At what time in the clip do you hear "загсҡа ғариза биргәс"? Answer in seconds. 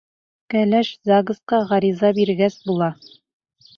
1.11-2.59